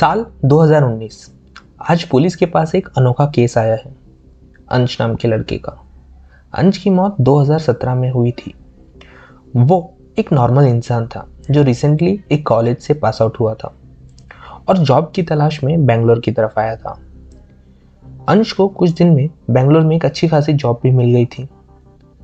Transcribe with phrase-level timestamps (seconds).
[0.00, 1.32] साल 2019
[1.90, 3.96] आज पुलिस के पास एक अनोखा केस आया है,
[4.70, 5.84] अंश नाम के लड़के का।
[6.54, 8.54] अंश की मौत 2017 में हुई थी।
[9.56, 13.74] वो एक नॉर्मल इंसान था, जो रिसेंटली एक कॉलेज से पास आउट हुआ था
[14.68, 17.00] और जॉब की तलाश में बेंगलोर की तरफ़ आया था।
[18.28, 21.48] अंश को कुछ दिन में बेंगलोर में एक अच्छी खासी जॉब भी मिल गई थी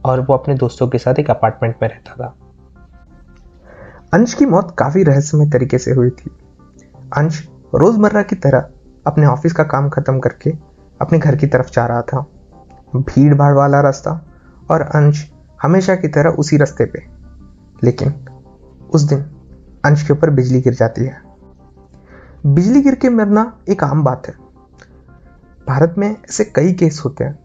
[0.04, 2.34] और वो अपने दोस्तों के साथ एक अपार्टमेंट में रहता था।
[4.14, 6.30] अंश की मौत काफ़ी रहस्यमय तरीके से हुई थी।
[7.16, 8.68] अंश रोज़मर्रा की तरह
[9.06, 10.50] अपने ऑफ़िस का काम ख़त्म करके
[11.00, 12.20] अपने घर की तरफ़ जा रहा था।
[12.96, 14.32] भीड़ भाड़ वाला रास्ता
[14.70, 15.32] और अंश
[15.62, 17.02] हमेशा की तरह उसी रास्ते पे।
[17.84, 18.14] लेकिन
[18.90, 19.20] उस दिन
[19.84, 21.22] अंश के ऊपर बिजली गिर जाती है।
[22.46, 24.34] बिजली गिर के मरना एक आम बात है।
[25.68, 27.38] भारत में ऐसे कई केस होते हैं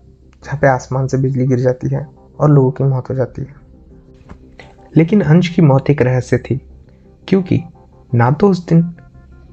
[0.43, 2.07] जहाँ पे आसमान से बिजली गिर जाती है
[2.39, 3.55] और लोगों की मौत हो जाती है।
[4.97, 6.69] लेकिन अंश की मौत एक रहस्य थी,
[7.27, 7.63] क्योंकि
[8.13, 8.95] ना तो उस दिन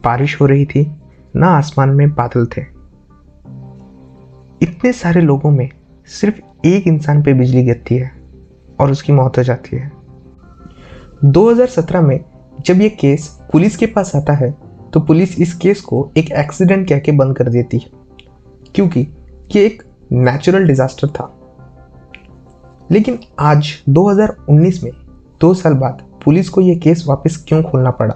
[0.07, 0.87] बारिश हो रही थी,
[1.37, 2.63] ना आसमान में बादल थे।
[4.63, 5.69] इतने सारे लोगों में
[6.11, 8.11] सिर्फ़ एक इंसान पे बिजली गिरती है
[8.81, 9.91] और उसकी मौत हो जाती है।
[11.25, 12.21] 2017 में
[12.61, 14.51] जब ये केस पुलिस के पास आता है
[14.93, 17.91] तो पुलिस इस केस को एक एक्सीडेंट कह के बंद कर देती है,
[18.75, 19.01] क्योंकि
[19.57, 21.33] ये एक नेचुरल डिजास्टर था।
[22.91, 24.93] लेकिन आज 2019 में,
[25.41, 28.15] दो साल बाद, पुलिस को यह केस वापस क्यों खोलना पड़ा?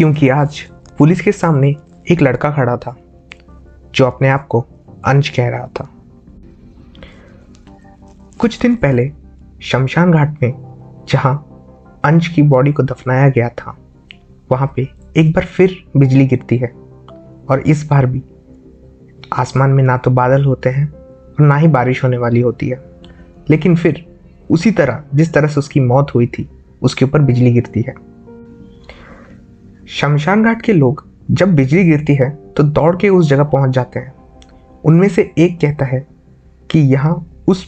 [0.00, 0.60] क्योंकि आज
[0.98, 1.76] पुलिस के सामने
[2.10, 2.96] एक लड़का खड़ा था,
[3.94, 4.66] जो अपने आप को
[5.04, 5.90] अंश कह रहा था।
[8.38, 9.12] कुछ दिन पहले
[9.62, 10.52] शमशान घाट में,
[11.08, 11.64] जहाँ
[12.04, 13.78] अंश की बॉडी को दफनाया गया था,
[14.52, 16.72] वहाँ पे एक बार फिर बिजली गिरती है,
[17.50, 18.22] और इस बार भी
[19.32, 22.84] आसमान में ना तो बादल होते हैं और ना ही बारिश होने वाली होती है।
[23.50, 24.18] लेकिन फिर
[24.50, 26.50] उसी तरह, जिस तरह से उसकी मौत हुई थी,
[26.82, 28.09] उसके ऊपर बिजली गिरती है।
[29.90, 33.98] शमशान घाट के लोग जब बिजली गिरती है तो दौड़ के उस जगह पहुँच जाते
[33.98, 34.12] हैं।
[34.84, 36.06] उनमें से एक कहता है
[36.70, 37.14] कि यहाँ
[37.48, 37.66] उस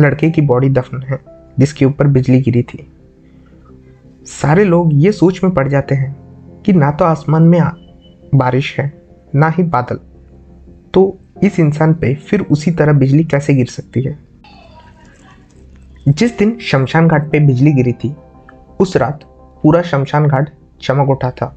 [0.00, 1.18] लड़के की बॉडी दफन है,
[1.58, 2.86] जिसके ऊपर बिजली गिरी थी।
[4.26, 7.60] सारे लोग ये सोच में पड़ जाते हैं कि ना तो आसमान में
[8.34, 8.92] बारिश है,
[9.34, 9.98] ना ही बादल।
[10.94, 14.18] तो इस इंसान पे फिर उसी तरह बिजली कैसे गिर सकती है?
[16.08, 18.14] जिस दिन शमशान घाट पे बिजली गिरी थी,
[18.80, 19.24] उस रात
[19.62, 20.50] पूरा शमशान घाट
[20.82, 21.54] चमक उठा था।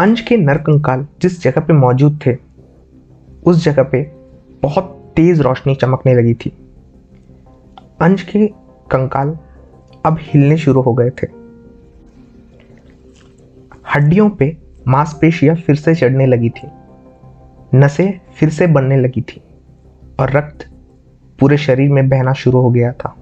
[0.00, 2.36] अंश के नरकंकाल जिस जगह पे मौजूद थे,
[3.46, 4.12] उस जगह पे
[4.62, 6.52] बहुत तेज रोशनी चमकने लगी थी।
[8.00, 8.46] अंश के
[8.90, 9.38] कंकाल
[10.06, 11.26] अब हिलने शुरू हो गए थे।
[13.94, 14.56] हड्डियों पे
[14.88, 16.68] मांसपेशियाँ फिर से चढ़ने लगी थी।
[17.74, 19.42] नसें फिर से बनने लगी थी
[20.20, 20.70] और रक्त
[21.40, 23.16] पूरे शरीर में बहना शुरू हो गया था।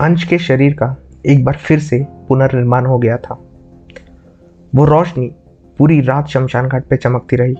[0.00, 3.38] अंश के शरीर का एक बार फिर से पुनर्निर्माण हो गया था।
[4.74, 5.26] वो रोशनी
[5.78, 7.54] पूरी रात शमशान घाट पे चमकती रही।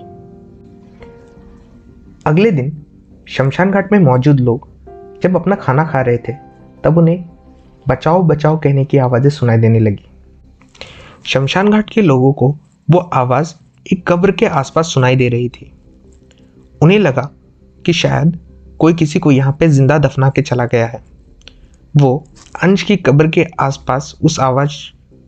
[2.25, 2.85] अगले दिन
[3.27, 4.67] शमशान घाट में मौजूद लोग
[5.23, 6.33] जब अपना खाना खा रहे थे,
[6.83, 7.25] तब उन्हें
[7.87, 10.05] बचाओ बचाओ कहने की आवाज़ें सुनाई देने लगी।
[11.25, 12.57] शमशान घाट के लोगों को
[12.91, 13.53] वो आवाज़
[13.93, 15.71] एक कब्र के आसपास सुनाई दे रही थी।
[16.81, 17.29] उन्हें लगा
[17.85, 18.39] कि शायद
[18.79, 21.01] कोई किसी को यहाँ पे ज़िंदा दफना के चला गया है।
[21.97, 22.25] वो
[22.63, 24.71] अंश की कब्र के आसपास उस आवाज़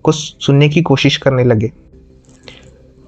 [0.04, 1.72] को सुनने की कोशिश करने लगे।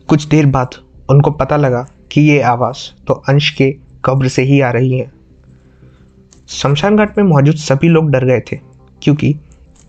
[0.10, 0.76] कुछ देर बाद
[1.10, 2.78] उनको पता लगा कि ये आवाज़
[3.08, 3.72] तो अंश के
[4.06, 5.12] कब्र से ही आ रही है।
[6.50, 8.60] शमशान घाट में मौजूद सभी लोग डर गए थे,
[9.02, 9.36] क्योंकि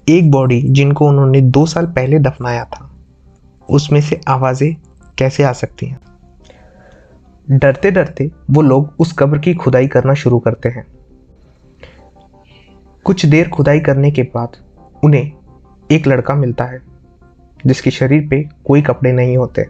[0.06, 2.90] एक बॉडी जिनको उन्होंने दो साल पहले दफनाया था,
[3.68, 4.74] उसमें से आवाज़ें
[5.18, 5.98] कैसे आ सकती हैं?
[7.46, 10.86] डरते डरते वो लोग उस कब्र की खुदाई करना शुरू करते हैं।
[13.06, 14.56] कुछ देर खुदाई करने के बाद
[15.04, 15.30] उन्हें
[15.90, 16.82] एक लड़का मिलता है।
[17.66, 19.66] जिसके शरीर पे कोई कपड़े नहीं होते।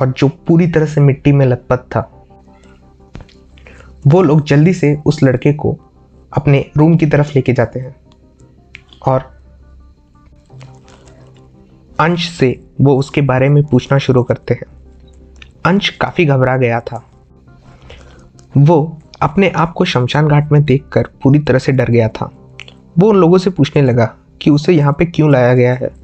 [0.00, 2.24] और जो पूरी तरह से मिट्टी में लथपथ था,
[4.06, 5.78] वो लोग जल्दी से उस लड़के को
[6.36, 7.96] अपने रूम की तरफ़ लेके जाते हैं।
[9.06, 9.42] और
[12.00, 14.64] अंश से वो उसके बारे में पूछना शुरू करते हैं।
[15.64, 17.04] अंश काफ़ी घबरा गया था।
[18.56, 22.30] वो अपने आप को शमशान घाट में देखकर पूरी तरह से डर गया था।
[22.98, 26.01] वो उन लोगों से पूछने लगा कि उसे यहाँ पे क्यों लाया गया है?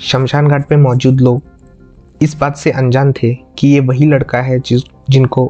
[0.00, 1.42] शमशान घाट पर मौजूद लोग
[2.22, 5.44] इस बात से अनजान थे कि ये वही लड़का है जिस, जिनको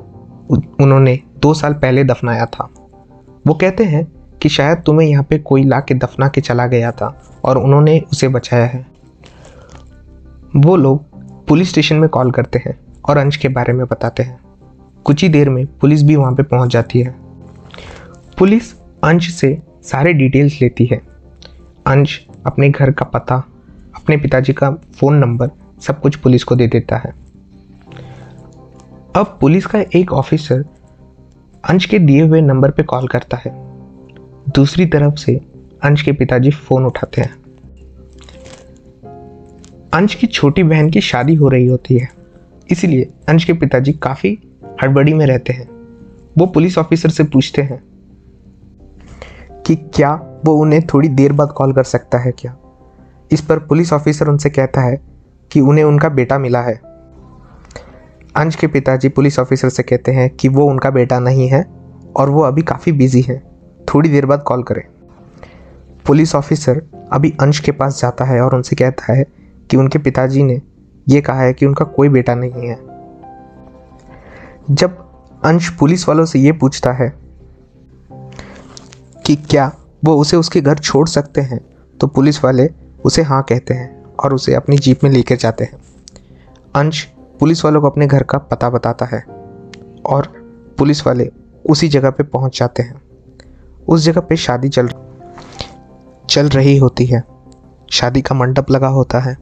[0.81, 2.69] उन्होंने दो साल पहले दफनाया था।
[3.47, 4.13] वो कहते हैं
[4.43, 8.01] कि शायद तुम्हें यहाँ पे कोई ला के दफना के चला गया था और उन्होंने
[8.13, 8.87] उसे बचाया है।
[10.57, 11.05] वो लोग
[11.47, 12.79] पुलिस स्टेशन में कॉल करते हैं
[13.09, 14.39] और अंश के बारे में बताते हैं।
[15.05, 17.15] कुछ ही देर में पुलिस भी वहाँ पे पहुँच जाती है।
[18.39, 18.73] पुलिस
[19.05, 21.01] अंश से सारे डिटेल्स लेती है।
[21.87, 23.43] अंश अपने घर का पता
[23.97, 25.51] अपने पिताजी का फ़ोन नंबर
[25.81, 27.15] सब कुछ पुलिस को दे देता है।
[29.17, 30.65] अब पुलिस का एक ऑफिसर
[31.65, 33.51] अंश के दिए हुए नंबर पर कॉल करता है।
[34.49, 35.41] दूसरी तरफ़ से
[35.83, 37.35] अंश के पिताजी फ़ोन उठाते हैं।
[39.93, 42.09] अंश की छोटी बहन की शादी हो रही होती है,
[42.71, 44.39] इसीलिए अंश के पिताजी काफ़ी
[44.83, 45.69] हड़बड़ी में रहते हैं।
[46.39, 47.83] वो पुलिस ऑफिसर से पूछते हैं
[49.67, 50.15] कि क्या
[50.45, 52.57] वो उन्हें थोड़ी देर बाद कॉल कर सकता है क्या?
[53.33, 55.01] इस पर पुलिस ऑफिसर उनसे कहता है
[55.51, 56.81] कि उन्हें उनका बेटा मिला है।
[58.37, 61.67] अंश के पिताजी पुलिस ऑफिसर से कहते हैं कि वो उनका बेटा नहीं है
[62.17, 63.43] और वो अभी काफ़ी बिज़ी है।
[63.95, 64.83] थोड़ी देर बाद कॉल करें।
[66.07, 66.83] पुलिस ऑफिसर
[67.13, 69.27] अभी अंश के पास जाता है और उनसे कहता है
[69.71, 70.63] कि उनके पिताजी ने
[71.09, 72.79] यह कहा है कि उनका कोई बेटा नहीं है।
[74.71, 74.99] जब
[75.45, 77.13] अंश पुलिस वालों से ये पूछता है
[79.27, 79.73] कि क्या
[80.05, 81.61] वो उसे उसके घर छोड़ सकते हैं
[82.01, 85.79] तो पुलिस वाले उसे हाँ कहते हैं और उसे अपनी जीप में लेकर जाते हैं।
[86.75, 87.09] अंश
[87.41, 89.25] पुलिस वालों को अपने घर का पता बताता है
[90.07, 90.27] और
[90.79, 91.31] पुलिस वाले
[91.71, 93.03] उसी जगह पे पहुँच जाते हैं।
[93.89, 94.89] उस जगह पे शादी चल
[96.31, 97.25] चल रही होती है।
[97.91, 99.39] शादी का मंडप लगा होता है।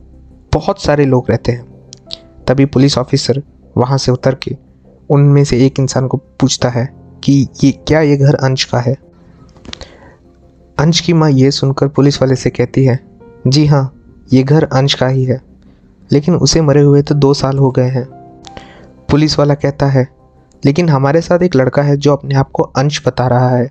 [0.53, 1.91] बहुत सारे लोग रहते हैं।
[2.49, 3.43] तभी पुलिस ऑफिसर
[3.77, 4.57] वहाँ से उतर के
[5.11, 8.97] उनमें से एक इंसान को पूछता है कि ये, क्या ये घर अंश का है?
[10.79, 13.14] अंश की माँ ये सुनकर पुलिस वाले से कहती है
[13.45, 13.91] जी हाँ
[14.33, 15.41] ये घर अंश का ही है।
[16.11, 18.05] लेकिन उसे मरे हुए तो दो साल हो गए हैं।
[19.11, 20.07] पुलिस वाला कहता है,
[20.63, 23.71] लेकिन हमारे साथ एक लड़का है जो अपने आप को अंश बता रहा है।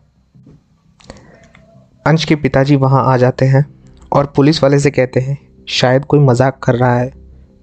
[2.06, 3.66] अंश के पिताजी वहाँ आ जाते हैं
[4.12, 5.38] और पुलिस वाले से कहते हैं,
[5.70, 7.12] शायद कोई मज़ाक कर रहा है,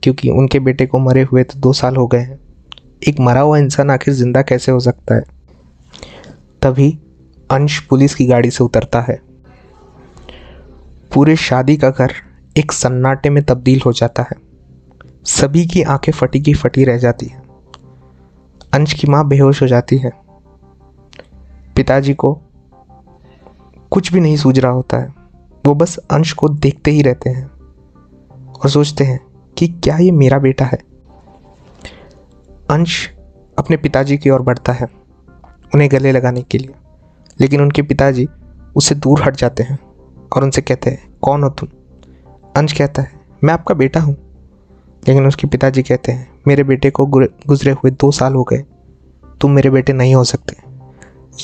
[0.03, 2.39] क्योंकि उनके बेटे को मरे हुए तो दो साल हो गए हैं।
[3.09, 5.25] एक मरा हुआ इंसान आखिर ज़िंदा कैसे हो सकता है?
[6.63, 6.91] तभी
[7.51, 9.21] अंश पुलिस की गाड़ी से उतरता है।
[11.15, 12.13] पूरे शादी का घर
[12.59, 14.37] एक सन्नाटे में तब्दील हो जाता है।
[15.25, 17.43] सभी की आँखें फटी की फटी रह जाती हैं।
[18.75, 20.11] अंश की माँ बेहोश हो जाती है।
[21.77, 22.43] पिताजी को
[23.91, 25.15] कुछ भी नहीं सूझ रहा होता है।
[25.67, 27.51] वो बस अंश को देखते ही रहते हैं
[28.53, 29.21] और सोचते हैं
[29.59, 30.79] कि क्या ये मेरा बेटा है।
[32.71, 33.11] अंश
[33.59, 34.87] अपने पिताजी की ओर बढ़ता है,
[35.75, 36.75] उन्हें गले लगाने के लिए।
[37.41, 38.29] लेकिन उनके पिताजी
[38.77, 39.90] उससे दूर हट जाते हैं।
[40.37, 41.69] और उनसे कहते हैं, कौन हो तुम?
[42.57, 44.17] अंश कहता है, मैं आपका बेटा हूँ।
[45.09, 48.65] लेकिन उसके पिताजी कहते हैं, मेरे बेटे को गुजरे हुए दो साल हो गए।
[49.41, 50.57] तुम मेरे बेटे नहीं हो सकते।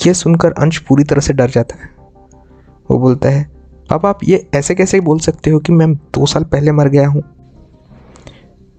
[0.07, 1.91] यह सुनकर अंश पूरी तरह से डर जाता है।
[2.91, 3.45] वो बोलता है
[3.91, 7.09] पापा आप ये ऐसे कैसे बोल सकते हो कि मैं दो साल पहले मर गया
[7.09, 7.23] हूँ?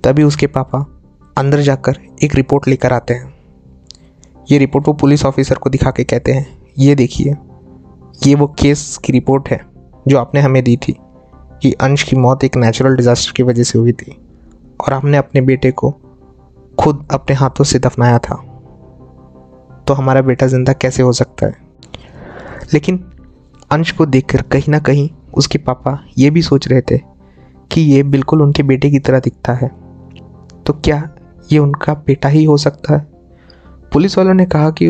[0.04, 0.86] तभी उसके पापा
[1.38, 3.34] अंदर जाकर एक रिपोर्ट लेकर आते हैं।
[4.52, 7.34] ये रिपोर्ट वो पुलिस ऑफिसर को दिखा के कहते हैं, ये देखिए,
[8.28, 9.77] ये वो केस की रिपोर्ट है।
[10.08, 10.98] जो आपने हमें दी थी,
[11.62, 14.18] कि अंश की मौत एक नेचुरल डिज़ास्टर की वजह से हुई थी,
[14.82, 15.92] और हमने अपने बेटे को
[16.80, 18.36] खुद अपने हाथों से दफनाया था।
[19.88, 21.56] तो हमारा बेटा ज़िंदा कैसे हो सकता है?
[22.74, 23.04] लेकिन
[23.72, 26.98] अंश को देखकर कहीं ना कहीं उसके पापा ये भी सोच रहे थे
[27.72, 29.68] कि ये बिल्कुल उनके बेटे की तरह दिखता है।
[30.66, 31.10] तो क्या
[31.52, 33.08] ये उनका बेटा ही हो सकता है?
[33.94, 34.90] पुलिस वालों ने कहा कि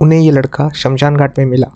[0.00, 1.70] उन्हें ये लड़का शमशान घाट में मिला,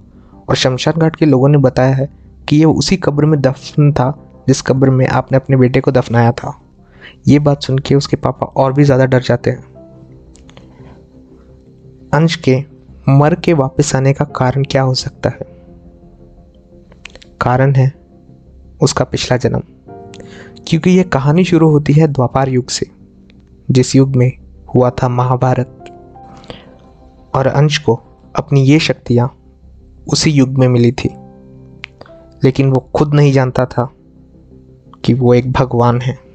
[0.48, 4.28] और शमशान घाट के लोगों ने बताया है कि ये उसी कब्र में दफन था,
[4.48, 6.60] जिस कब्र में आपने अपने बेटे को दफनाया था।
[7.28, 9.64] ये बात सुन के उसके पापा और भी ज़्यादा डर जाते हैं।
[12.14, 12.64] अंश के
[13.08, 15.40] मर के वापस आने का कारण क्या हो सकता है?
[17.40, 17.94] कारण है
[18.80, 19.62] उसका पिछला जन्म।
[20.66, 22.86] क्योंकि यह कहानी शुरू होती है द्वापार युग से,
[23.70, 24.32] जिस युग में
[24.74, 25.72] हुआ था महाभारत।
[27.34, 28.02] और अंश को
[28.36, 29.36] अपनी ये शक्तियाँ
[30.08, 31.15] उसी युग में मिली थी।
[32.44, 33.90] लेकिन वो खुद नहीं जानता था
[35.04, 36.25] कि वो एक भगवान है।